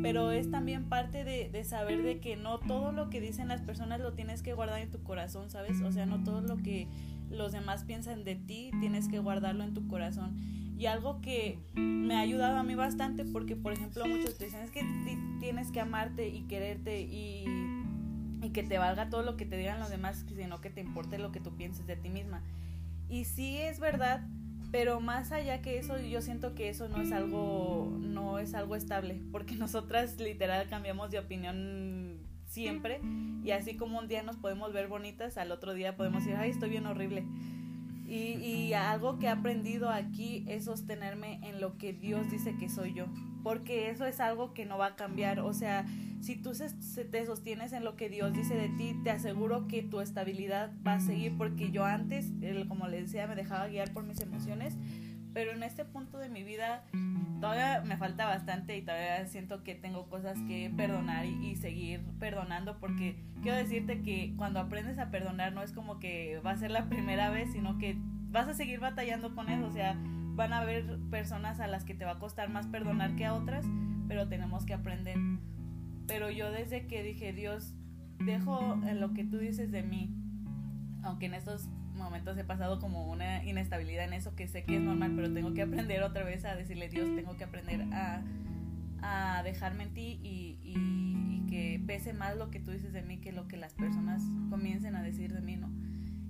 pero 0.00 0.30
es 0.30 0.50
también 0.50 0.88
parte 0.88 1.24
de, 1.24 1.50
de 1.50 1.64
saber 1.64 2.02
de 2.02 2.20
que 2.20 2.36
no 2.36 2.58
todo 2.58 2.90
lo 2.92 3.10
que 3.10 3.20
dicen 3.20 3.48
las 3.48 3.60
personas 3.60 4.00
lo 4.00 4.14
tienes 4.14 4.40
que 4.40 4.54
guardar 4.54 4.80
en 4.80 4.90
tu 4.90 5.02
corazón, 5.02 5.50
¿sabes? 5.50 5.78
O 5.82 5.92
sea, 5.92 6.06
no 6.06 6.24
todo 6.24 6.40
lo 6.40 6.56
que 6.56 6.88
los 7.28 7.52
demás 7.52 7.84
piensan 7.84 8.24
de 8.24 8.36
ti 8.36 8.70
tienes 8.80 9.08
que 9.08 9.18
guardarlo 9.18 9.64
en 9.64 9.74
tu 9.74 9.86
corazón. 9.88 10.38
Y 10.78 10.86
algo 10.86 11.20
que 11.20 11.58
me 11.74 12.14
ha 12.14 12.20
ayudado 12.20 12.56
a 12.56 12.62
mí 12.62 12.76
bastante 12.76 13.26
porque, 13.26 13.56
por 13.56 13.74
ejemplo, 13.74 14.06
muchos 14.06 14.38
te 14.38 14.46
dicen 14.46 14.62
es 14.62 14.70
que 14.70 14.86
tienes 15.38 15.70
que 15.70 15.80
amarte 15.80 16.28
y 16.28 16.44
quererte 16.44 17.02
y 17.02 17.44
y 18.42 18.50
que 18.50 18.62
te 18.62 18.78
valga 18.78 19.08
todo 19.08 19.22
lo 19.22 19.36
que 19.36 19.46
te 19.46 19.56
digan 19.56 19.80
los 19.80 19.90
demás, 19.90 20.24
sino 20.34 20.60
que 20.60 20.70
te 20.70 20.80
importe 20.80 21.18
lo 21.18 21.32
que 21.32 21.40
tú 21.40 21.56
pienses 21.56 21.86
de 21.86 21.96
ti 21.96 22.08
misma. 22.08 22.42
Y 23.08 23.24
sí 23.24 23.58
es 23.58 23.80
verdad, 23.80 24.26
pero 24.70 25.00
más 25.00 25.32
allá 25.32 25.62
que 25.62 25.78
eso, 25.78 25.98
yo 25.98 26.20
siento 26.20 26.54
que 26.54 26.68
eso 26.68 26.88
no 26.88 27.00
es 27.00 27.12
algo, 27.12 27.96
no 28.00 28.38
es 28.38 28.54
algo 28.54 28.76
estable, 28.76 29.20
porque 29.32 29.54
nosotras 29.56 30.18
literal 30.18 30.68
cambiamos 30.68 31.10
de 31.10 31.18
opinión 31.18 32.18
siempre 32.44 33.00
y 33.44 33.50
así 33.50 33.76
como 33.76 33.98
un 33.98 34.08
día 34.08 34.22
nos 34.22 34.36
podemos 34.36 34.72
ver 34.72 34.88
bonitas, 34.88 35.38
al 35.38 35.52
otro 35.52 35.74
día 35.74 35.96
podemos 35.96 36.24
decir, 36.24 36.36
ay, 36.38 36.50
estoy 36.50 36.70
bien 36.70 36.86
horrible. 36.86 37.24
Y, 38.08 38.42
y 38.42 38.72
algo 38.72 39.18
que 39.18 39.26
he 39.26 39.28
aprendido 39.28 39.90
aquí 39.90 40.44
es 40.48 40.64
sostenerme 40.64 41.40
en 41.42 41.60
lo 41.60 41.76
que 41.76 41.92
Dios 41.92 42.30
dice 42.30 42.56
que 42.56 42.70
soy 42.70 42.94
yo, 42.94 43.06
porque 43.42 43.90
eso 43.90 44.06
es 44.06 44.18
algo 44.18 44.54
que 44.54 44.64
no 44.64 44.78
va 44.78 44.86
a 44.86 44.96
cambiar, 44.96 45.40
o 45.40 45.52
sea, 45.52 45.84
si 46.20 46.36
tú 46.36 46.54
se, 46.54 46.68
te 47.04 47.26
sostienes 47.26 47.72
en 47.72 47.84
lo 47.84 47.96
que 47.96 48.08
Dios 48.08 48.32
dice 48.32 48.54
de 48.54 48.68
ti, 48.70 48.96
te 49.04 49.10
aseguro 49.10 49.68
que 49.68 49.82
tu 49.82 50.00
estabilidad 50.00 50.72
va 50.86 50.94
a 50.94 51.00
seguir 51.00 51.36
porque 51.36 51.70
yo 51.70 51.84
antes, 51.84 52.32
como 52.66 52.88
les 52.88 53.06
decía, 53.06 53.26
me 53.26 53.36
dejaba 53.36 53.68
guiar 53.68 53.92
por 53.92 54.04
mis 54.04 54.20
emociones, 54.20 54.76
pero 55.32 55.52
en 55.52 55.62
este 55.62 55.84
punto 55.84 56.18
de 56.18 56.28
mi 56.28 56.42
vida 56.42 56.84
todavía 57.40 57.82
me 57.84 57.96
falta 57.96 58.26
bastante 58.26 58.76
y 58.76 58.82
todavía 58.82 59.26
siento 59.26 59.62
que 59.62 59.74
tengo 59.74 60.08
cosas 60.08 60.38
que 60.48 60.72
perdonar 60.76 61.26
y, 61.26 61.56
seguir 61.56 62.02
perdonando 62.18 62.78
porque 62.78 63.16
quiero 63.42 63.56
decirte 63.56 64.02
que 64.02 64.34
cuando 64.36 64.60
aprendes 64.60 64.98
a 64.98 65.10
perdonar 65.10 65.52
no 65.52 65.62
es 65.62 65.72
como 65.72 65.98
que 65.98 66.40
va 66.44 66.52
a 66.52 66.56
ser 66.56 66.70
la 66.70 66.88
primera 66.88 67.30
vez, 67.30 67.52
sino 67.52 67.78
que 67.78 67.96
vas 68.30 68.48
a 68.48 68.54
seguir 68.54 68.80
batallando 68.80 69.34
con 69.34 69.48
eso, 69.48 69.66
o 69.66 69.72
sea, 69.72 69.96
van 70.34 70.52
a 70.52 70.58
haber 70.58 70.98
personas 71.10 71.60
a 71.60 71.66
las 71.66 71.84
que 71.84 71.94
te 71.94 72.04
va 72.04 72.12
a 72.12 72.18
costar 72.18 72.48
más 72.48 72.66
perdonar 72.66 73.16
que 73.16 73.26
a 73.26 73.34
otras, 73.34 73.64
pero 74.06 74.28
tenemos 74.28 74.64
que 74.64 74.74
aprender. 74.74 75.18
Pero 76.06 76.30
yo 76.30 76.50
desde 76.50 76.86
que 76.86 77.02
dije, 77.02 77.32
Dios, 77.32 77.74
dejo 78.24 78.74
en 78.86 79.00
lo 79.00 79.14
que 79.14 79.24
tú 79.24 79.38
dices 79.38 79.70
de 79.72 79.82
mí, 79.82 80.14
aunque 81.02 81.26
en 81.26 81.34
estos 81.34 81.68
momentos 81.98 82.38
he 82.38 82.44
pasado 82.44 82.78
como 82.78 83.10
una 83.10 83.44
inestabilidad 83.44 84.04
en 84.04 84.12
eso 84.12 84.34
que 84.34 84.48
sé 84.48 84.64
que 84.64 84.76
es 84.76 84.82
normal, 84.82 85.12
pero 85.14 85.32
tengo 85.32 85.52
que 85.54 85.62
aprender 85.62 86.02
otra 86.02 86.24
vez 86.24 86.44
a 86.44 86.54
decirle, 86.54 86.88
Dios, 86.88 87.14
tengo 87.14 87.36
que 87.36 87.44
aprender 87.44 87.82
a, 87.92 88.22
a 89.02 89.42
dejarme 89.42 89.84
en 89.84 89.94
ti 89.94 90.20
y, 90.22 90.58
y, 90.62 91.44
que 91.48 91.82
pese 91.86 92.12
más 92.12 92.36
lo 92.36 92.50
que 92.50 92.60
tú 92.60 92.72
dices 92.72 92.92
de 92.92 93.00
mí 93.00 93.16
que 93.18 93.32
lo 93.32 93.48
que 93.48 93.56
las 93.56 93.72
personas 93.72 94.22
comiencen 94.50 94.94
a 94.96 95.02
decir 95.02 95.32
de 95.32 95.40
mí, 95.40 95.56
¿no? 95.56 95.70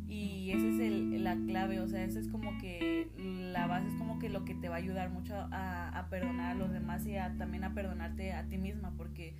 Y 0.06 0.52
esa 0.52 0.66
es 0.66 0.80
el, 0.80 1.24
la 1.24 1.36
clave, 1.36 1.80
o 1.80 1.88
sea, 1.88 2.04
esa 2.04 2.20
es 2.20 2.28
como 2.28 2.56
que 2.58 3.10
la 3.52 3.66
base, 3.66 3.88
es 3.88 3.94
como 3.96 4.18
que 4.18 4.28
lo 4.28 4.44
que 4.44 4.54
te 4.54 4.68
va 4.68 4.76
a 4.76 4.78
ayudar 4.78 5.10
mucho 5.10 5.34
a, 5.34 5.88
a 5.88 6.08
perdonar 6.08 6.52
a 6.52 6.54
los 6.54 6.70
demás 6.70 7.04
y 7.06 7.16
a, 7.16 7.36
también 7.36 7.64
a 7.64 7.74
perdonarte 7.74 8.32
a 8.32 8.44
ti 8.48 8.58
misma, 8.58 8.92
porque 8.96 9.34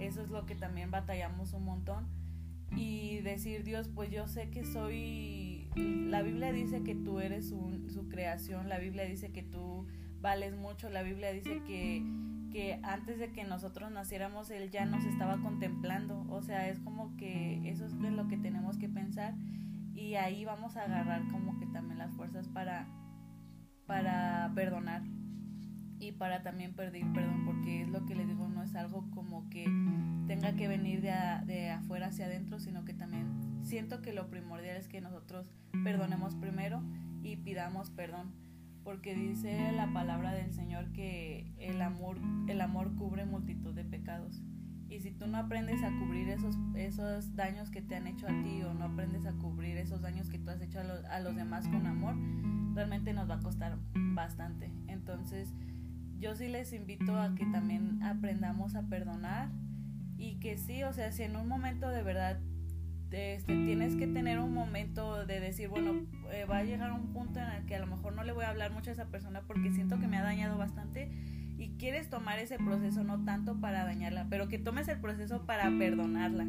eso 0.00 0.22
es 0.22 0.28
lo 0.28 0.44
que 0.44 0.54
también 0.54 0.90
batallamos 0.90 1.52
un 1.52 1.64
montón. 1.64 2.08
Y 2.76 3.18
decir, 3.20 3.64
Dios, 3.64 3.88
pues 3.94 4.10
yo 4.10 4.26
sé 4.26 4.50
que 4.50 4.64
soy... 4.64 5.51
La 5.76 6.22
Biblia 6.22 6.52
dice 6.52 6.82
que 6.82 6.94
tú 6.94 7.20
eres 7.20 7.48
su 7.48 8.08
creación, 8.10 8.68
la 8.68 8.78
Biblia 8.78 9.04
dice 9.04 9.32
que 9.32 9.42
tú 9.42 9.86
vales 10.20 10.54
mucho, 10.56 10.88
la 10.88 11.02
Biblia 11.02 11.32
dice 11.32 11.62
que, 11.66 12.02
que 12.50 12.78
antes 12.82 13.18
de 13.18 13.32
que 13.32 13.44
nosotros 13.44 13.90
naciéramos 13.90 14.50
Él 14.50 14.70
ya 14.70 14.86
nos 14.86 15.04
estaba 15.04 15.40
contemplando. 15.42 16.24
O 16.30 16.42
sea, 16.42 16.68
es 16.68 16.78
como 16.80 17.16
que 17.16 17.68
eso 17.68 17.86
es 17.86 17.92
lo 17.92 18.28
que 18.28 18.36
tenemos 18.38 18.78
que 18.78 18.88
pensar 18.88 19.34
y 19.94 20.14
ahí 20.14 20.44
vamos 20.44 20.76
a 20.76 20.82
agarrar 20.82 21.26
como 21.30 21.58
que 21.58 21.66
también 21.66 21.98
las 21.98 22.12
fuerzas 22.14 22.48
para, 22.48 22.86
para 23.86 24.52
perdonar 24.54 25.02
y 25.98 26.12
para 26.12 26.42
también 26.42 26.74
pedir 26.74 27.10
perdón, 27.12 27.44
porque 27.44 27.82
es 27.82 27.88
lo 27.88 28.04
que 28.06 28.14
les 28.14 28.26
digo, 28.26 28.48
no 28.48 28.62
es 28.62 28.74
algo 28.74 29.08
como 29.10 29.48
que 29.50 29.64
tenga 30.26 30.54
que 30.54 30.68
venir 30.68 31.00
de, 31.00 31.12
de 31.46 31.70
afuera 31.70 32.08
hacia 32.08 32.26
adentro, 32.26 32.58
sino 32.58 32.84
que 32.84 32.94
también 32.94 33.51
siento 33.62 34.02
que 34.02 34.12
lo 34.12 34.28
primordial 34.28 34.76
es 34.76 34.88
que 34.88 35.00
nosotros 35.00 35.46
perdonemos 35.84 36.34
primero 36.34 36.82
y 37.22 37.36
pidamos 37.36 37.90
perdón, 37.90 38.32
porque 38.84 39.14
dice 39.14 39.72
la 39.72 39.92
palabra 39.92 40.32
del 40.32 40.52
Señor 40.52 40.92
que 40.92 41.52
el 41.58 41.80
amor, 41.80 42.18
el 42.48 42.60
amor 42.60 42.94
cubre 42.96 43.24
multitud 43.24 43.74
de 43.74 43.84
pecados. 43.84 44.42
Y 44.88 45.00
si 45.00 45.10
tú 45.10 45.26
no 45.26 45.38
aprendes 45.38 45.82
a 45.82 45.90
cubrir 45.98 46.28
esos, 46.28 46.54
esos 46.74 47.34
daños 47.34 47.70
que 47.70 47.80
te 47.80 47.94
han 47.94 48.06
hecho 48.06 48.26
a 48.26 48.42
ti 48.42 48.62
o 48.62 48.74
no 48.74 48.84
aprendes 48.84 49.24
a 49.24 49.32
cubrir 49.32 49.78
esos 49.78 50.02
daños 50.02 50.28
que 50.28 50.38
tú 50.38 50.50
has 50.50 50.60
hecho 50.60 50.80
a, 50.80 51.14
a 51.14 51.20
los 51.20 51.34
demás 51.34 51.66
con 51.68 51.86
amor, 51.86 52.14
realmente 52.74 53.14
nos 53.14 53.30
va 53.30 53.36
a 53.36 53.40
costar 53.40 53.78
bastante. 53.94 54.70
Entonces, 54.88 55.54
yo 56.18 56.34
sí 56.34 56.48
les 56.48 56.74
invito 56.74 57.18
a 57.18 57.34
que 57.34 57.46
también 57.46 58.02
aprendamos 58.02 58.74
a 58.74 58.82
perdonar 58.82 59.50
y 60.18 60.36
que 60.40 60.58
sí, 60.58 60.82
o 60.84 60.92
sea, 60.92 61.10
si 61.10 61.22
en 61.22 61.36
un 61.36 61.48
momento 61.48 61.88
de 61.88 62.02
verdad 62.02 62.38
este, 63.14 63.54
tienes 63.64 63.96
que 63.96 64.06
tener 64.06 64.38
un 64.38 64.52
momento 64.52 65.24
de 65.26 65.40
decir, 65.40 65.68
bueno, 65.68 66.06
eh, 66.32 66.44
va 66.44 66.58
a 66.58 66.64
llegar 66.64 66.92
un 66.92 67.12
punto 67.12 67.40
en 67.40 67.50
el 67.50 67.66
que 67.66 67.76
a 67.76 67.80
lo 67.80 67.86
mejor 67.86 68.14
no 68.14 68.24
le 68.24 68.32
voy 68.32 68.44
a 68.44 68.50
hablar 68.50 68.72
mucho 68.72 68.90
a 68.90 68.92
esa 68.92 69.06
persona 69.06 69.42
porque 69.46 69.70
siento 69.70 69.98
que 69.98 70.06
me 70.06 70.16
ha 70.16 70.22
dañado 70.22 70.58
bastante 70.58 71.10
y 71.58 71.70
quieres 71.78 72.10
tomar 72.10 72.38
ese 72.38 72.58
proceso 72.58 73.04
no 73.04 73.24
tanto 73.24 73.60
para 73.60 73.84
dañarla, 73.84 74.26
pero 74.28 74.48
que 74.48 74.58
tomes 74.58 74.88
el 74.88 74.98
proceso 75.00 75.46
para 75.46 75.70
perdonarla. 75.78 76.46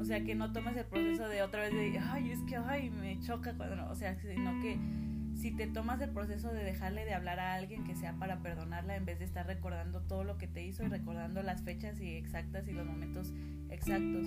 O 0.00 0.04
sea, 0.04 0.24
que 0.24 0.34
no 0.34 0.52
tomes 0.52 0.76
el 0.76 0.84
proceso 0.84 1.28
de 1.28 1.42
otra 1.42 1.62
vez 1.62 1.72
de, 1.72 1.98
ay, 1.98 2.30
es 2.30 2.40
que, 2.42 2.56
ay, 2.56 2.90
me 2.90 3.18
choca 3.20 3.54
cuando, 3.54 3.88
o 3.90 3.94
sea, 3.94 4.16
sino 4.16 4.60
que 4.60 4.76
si 5.36 5.50
te 5.50 5.66
tomas 5.66 6.00
el 6.00 6.10
proceso 6.10 6.52
de 6.52 6.64
dejarle 6.64 7.04
de 7.04 7.14
hablar 7.14 7.38
a 7.40 7.54
alguien 7.54 7.84
que 7.84 7.94
sea 7.94 8.14
para 8.14 8.40
perdonarla 8.42 8.96
en 8.96 9.04
vez 9.04 9.18
de 9.18 9.26
estar 9.26 9.46
recordando 9.46 10.00
todo 10.02 10.24
lo 10.24 10.38
que 10.38 10.48
te 10.48 10.64
hizo 10.64 10.82
y 10.84 10.88
recordando 10.88 11.42
las 11.42 11.62
fechas 11.62 12.00
y 12.00 12.14
exactas 12.14 12.66
y 12.66 12.72
los 12.72 12.86
momentos 12.86 13.32
exactos. 13.70 14.26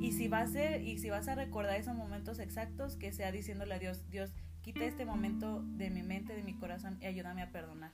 Y 0.00 0.12
si 0.12 0.28
vas 0.28 0.54
a 0.56 0.78
y 0.78 0.98
si 0.98 1.10
vas 1.10 1.28
a 1.28 1.34
recordar 1.34 1.76
esos 1.76 1.94
momentos 1.94 2.38
exactos, 2.38 2.96
que 2.96 3.12
sea 3.12 3.32
diciéndole 3.32 3.74
a 3.74 3.78
Dios, 3.78 4.08
Dios, 4.10 4.34
quita 4.62 4.84
este 4.84 5.04
momento 5.04 5.62
de 5.62 5.90
mi 5.90 6.02
mente, 6.02 6.34
de 6.34 6.42
mi 6.42 6.54
corazón 6.54 6.98
y 7.00 7.06
ayúdame 7.06 7.42
a 7.42 7.52
perdonar. 7.52 7.92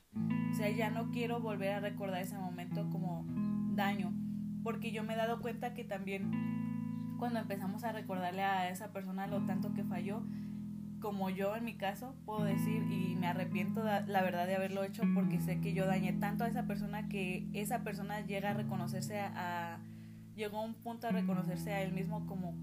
O 0.50 0.54
sea, 0.54 0.70
ya 0.70 0.90
no 0.90 1.10
quiero 1.10 1.40
volver 1.40 1.72
a 1.72 1.80
recordar 1.80 2.22
ese 2.22 2.38
momento 2.38 2.88
como 2.90 3.26
daño, 3.74 4.14
porque 4.62 4.92
yo 4.92 5.02
me 5.02 5.14
he 5.14 5.16
dado 5.16 5.40
cuenta 5.40 5.74
que 5.74 5.84
también 5.84 6.30
cuando 7.18 7.40
empezamos 7.40 7.84
a 7.84 7.92
recordarle 7.92 8.42
a 8.42 8.68
esa 8.70 8.92
persona 8.92 9.26
lo 9.26 9.44
tanto 9.46 9.74
que 9.74 9.84
falló, 9.84 10.24
como 11.02 11.28
yo 11.28 11.56
en 11.56 11.64
mi 11.64 11.74
caso 11.74 12.14
puedo 12.24 12.44
decir 12.44 12.84
y 12.90 13.16
me 13.16 13.26
arrepiento 13.26 13.82
la 13.84 14.22
verdad 14.22 14.46
de 14.46 14.54
haberlo 14.54 14.84
hecho 14.84 15.02
porque 15.14 15.40
sé 15.40 15.60
que 15.60 15.74
yo 15.74 15.84
dañé 15.84 16.12
tanto 16.12 16.44
a 16.44 16.48
esa 16.48 16.62
persona 16.62 17.08
que 17.08 17.46
esa 17.52 17.80
persona 17.80 18.20
llega 18.20 18.50
a 18.50 18.54
reconocerse 18.54 19.20
a, 19.20 19.80
llegó 20.36 20.58
a 20.58 20.62
un 20.62 20.74
punto 20.74 21.08
a 21.08 21.10
reconocerse 21.10 21.72
a 21.72 21.82
él 21.82 21.92
mismo 21.92 22.26
como 22.26 22.54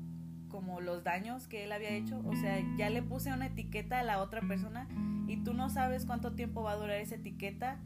como 0.48 0.82
los 0.82 1.04
daños 1.04 1.48
que 1.48 1.66
él 1.66 1.72
había 1.72 1.92
hecho, 1.92 2.24
o 2.26 2.36
sea, 2.36 2.60
ya 2.76 2.90
le 2.90 3.04
puse 3.04 3.32
una 3.32 3.46
etiqueta 3.46 4.00
a 4.00 4.04
la 4.04 4.20
otra 4.20 4.42
persona 4.42 4.88
y 5.28 5.38
tú 5.38 5.54
no 5.54 5.70
sabes 5.70 6.08
cuánto 6.08 6.34
tiempo 6.34 6.64
va 6.64 6.72
a 6.72 6.76
durar 6.76 6.98
esa 6.98 7.16
etiqueta 7.16 7.78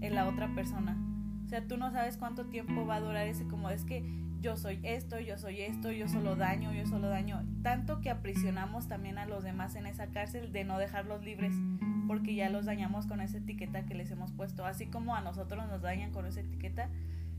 en 0.00 0.14
la 0.14 0.26
otra 0.26 0.54
persona. 0.54 0.96
O 1.44 1.48
sea, 1.50 1.66
tú 1.68 1.76
no 1.76 1.92
sabes 1.92 2.16
cuánto 2.16 2.46
tiempo 2.46 2.86
va 2.86 2.96
a 2.96 3.00
durar 3.00 3.26
ese 3.26 3.46
como 3.46 3.68
es 3.68 3.84
que 3.84 4.02
yo 4.46 4.56
soy 4.56 4.78
esto, 4.84 5.18
yo 5.18 5.36
soy 5.38 5.60
esto, 5.62 5.90
yo 5.90 6.06
solo 6.06 6.36
daño, 6.36 6.72
yo 6.72 6.86
solo 6.86 7.08
daño. 7.08 7.42
Tanto 7.64 8.00
que 8.00 8.10
aprisionamos 8.10 8.86
también 8.86 9.18
a 9.18 9.26
los 9.26 9.42
demás 9.42 9.74
en 9.74 9.88
esa 9.88 10.06
cárcel 10.06 10.52
de 10.52 10.62
no 10.62 10.78
dejarlos 10.78 11.24
libres, 11.24 11.52
porque 12.06 12.36
ya 12.36 12.48
los 12.48 12.64
dañamos 12.64 13.08
con 13.08 13.20
esa 13.20 13.38
etiqueta 13.38 13.86
que 13.86 13.96
les 13.96 14.08
hemos 14.12 14.30
puesto. 14.30 14.64
Así 14.64 14.86
como 14.86 15.16
a 15.16 15.20
nosotros 15.20 15.66
nos 15.66 15.82
dañan 15.82 16.12
con 16.12 16.26
esa 16.26 16.42
etiqueta, 16.42 16.88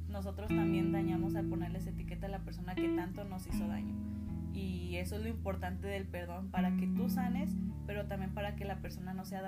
nosotros 0.09 0.49
también 0.49 0.91
dañamos 0.91 1.33
al 1.35 1.45
ponerles 1.45 1.87
etiqueta 1.87 2.27
a 2.27 2.29
la 2.29 2.39
persona 2.39 2.75
que 2.75 2.89
tanto 2.89 3.23
nos 3.23 3.47
hizo 3.47 3.65
daño. 3.69 3.95
Y 4.53 4.97
eso 4.97 5.15
es 5.15 5.21
lo 5.21 5.29
importante 5.29 5.87
del 5.87 6.07
perdón, 6.07 6.51
para 6.51 6.75
que 6.75 6.87
tú 6.87 7.09
sanes, 7.09 7.55
pero 7.85 8.07
también 8.07 8.33
para 8.33 8.57
que 8.57 8.65
la 8.65 8.81
persona 8.81 9.13
no 9.13 9.23
sea 9.23 9.41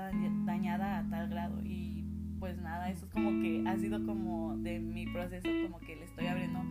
dañada 0.46 0.98
a 0.98 1.10
tal 1.10 1.28
grado. 1.28 1.60
Y 1.62 2.06
pues 2.40 2.58
nada, 2.58 2.90
eso 2.90 3.06
es 3.06 3.12
como 3.12 3.32
que 3.42 3.66
ha 3.68 3.78
sido 3.78 4.06
como 4.06 4.56
de 4.56 4.80
mi 4.80 5.08
proceso, 5.08 5.50
como 5.66 5.80
que 5.80 5.98
le 5.98 6.06
estoy 6.06 6.28
abriendo 6.28 6.64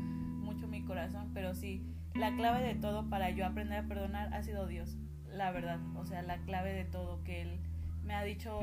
corazón, 0.89 1.31
pero 1.35 1.55
sí, 1.55 1.87
la 2.15 2.35
clave 2.35 2.67
de 2.67 2.75
todo 2.75 3.09
para 3.09 3.31
yo 3.31 3.47
aprender 3.47 3.79
a 3.79 3.87
perdonar 3.87 4.35
ha 4.35 4.43
sido 4.43 4.67
Dios. 4.67 4.97
la 5.31 5.53
verdad, 5.53 5.79
o 5.95 6.05
sea, 6.05 6.23
la 6.23 6.39
clave 6.39 6.73
de 6.73 6.85
todo, 6.85 7.23
que 7.23 7.43
él 7.43 7.61
me 8.03 8.15
ha 8.15 8.25
dicho, 8.25 8.61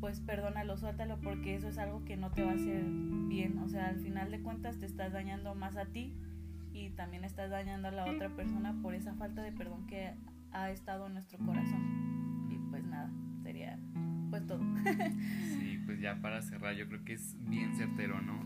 pues 0.00 0.18
perdónalo, 0.20 0.76
suéltalo, 0.76 1.20
porque 1.20 1.54
eso 1.54 1.68
es 1.68 1.78
algo 1.78 2.04
que 2.04 2.16
no 2.16 2.30
te 2.30 2.42
va 2.42 2.52
a 2.52 2.54
hacer 2.54 2.84
bien, 3.28 3.58
o 3.58 3.68
sea, 3.68 3.88
al 3.88 4.00
final 4.00 4.30
de 4.30 4.40
cuentas 4.40 4.78
te 4.78 4.86
estás 4.86 5.12
dañando 5.12 5.54
más 5.54 5.76
a 5.76 5.84
ti 5.84 6.16
y 6.72 6.90
también 6.90 7.24
estás 7.24 7.50
dañando 7.50 7.88
a 7.88 7.90
la 7.90 8.06
otra 8.06 8.30
persona 8.30 8.74
por 8.82 8.94
esa 8.94 9.14
falta 9.14 9.42
de 9.42 9.52
perdón 9.52 9.86
que 9.86 10.14
ha 10.52 10.70
estado 10.70 11.06
en 11.06 11.14
nuestro 11.14 11.38
corazón. 11.38 12.48
Y 12.50 12.56
pues 12.70 12.84
nada, 12.84 13.10
sería 13.42 13.78
pues 14.30 14.46
todo. 14.46 14.60
sí, 15.58 15.80
pues 15.84 16.00
ya 16.00 16.20
para 16.20 16.40
cerrar, 16.40 16.74
yo 16.74 16.88
creo 16.88 17.04
que 17.04 17.14
es 17.14 17.36
bien 17.48 17.74
certero, 17.76 18.20
¿no? 18.20 18.40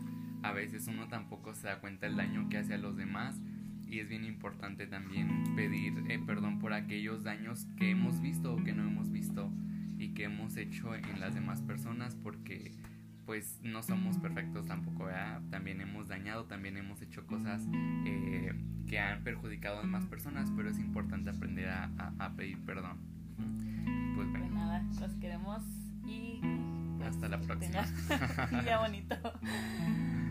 A 0.44 0.52
veces 0.52 0.86
uno 0.88 1.08
tampoco 1.08 1.54
se 1.54 1.68
da 1.68 1.80
cuenta 1.80 2.06
del 2.06 2.16
daño 2.16 2.50
que 2.50 2.58
hace 2.58 2.74
a 2.74 2.78
los 2.78 2.98
demás 2.98 3.40
y 3.86 4.00
es 4.00 4.10
bien 4.10 4.24
importante 4.24 4.86
también 4.86 5.42
pedir 5.56 6.04
eh, 6.10 6.18
perdón 6.18 6.58
por 6.58 6.74
aquellos 6.74 7.24
daños 7.24 7.66
que 7.78 7.90
hemos 7.90 8.20
visto 8.20 8.54
o 8.54 8.62
que 8.62 8.74
no 8.74 8.82
hemos 8.82 9.10
visto 9.10 9.50
y 9.96 10.12
que 10.12 10.24
hemos 10.24 10.58
hecho 10.58 10.94
en 10.94 11.18
las 11.18 11.34
demás 11.34 11.62
personas 11.62 12.14
porque 12.16 12.72
pues 13.24 13.58
no 13.62 13.82
somos 13.82 14.18
perfectos 14.18 14.66
tampoco, 14.66 15.04
¿verdad? 15.04 15.40
También 15.50 15.80
hemos 15.80 16.08
dañado, 16.08 16.44
también 16.44 16.76
hemos 16.76 17.00
hecho 17.00 17.26
cosas 17.26 17.66
eh, 18.04 18.52
que 18.86 18.98
han 18.98 19.24
perjudicado 19.24 19.78
a 19.78 19.80
demás 19.80 20.04
personas, 20.04 20.52
pero 20.54 20.68
es 20.68 20.78
importante 20.78 21.30
aprender 21.30 21.70
a, 21.70 21.90
a, 22.18 22.36
pedir 22.36 22.62
perdón. 22.66 22.98
Pues 24.14 24.28
bueno. 24.28 24.44
Pues 24.44 24.52
nada, 24.52 24.84
los 25.00 25.14
queremos 25.14 25.62
y... 26.06 26.42
Hasta 27.02 27.30
la 27.30 27.40
próxima. 27.40 27.86
ya 28.62 28.78
bonito. 28.82 29.16